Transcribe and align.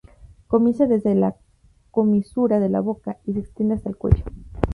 Comienza 0.47 0.87
desde 0.87 1.13
la 1.13 1.35
comisura 1.91 2.59
de 2.59 2.69
la 2.69 2.79
boca, 2.79 3.19
y 3.27 3.33
se 3.33 3.39
extiende 3.41 3.75
hasta 3.75 3.89
el 3.89 3.97
cuello. 3.97 4.23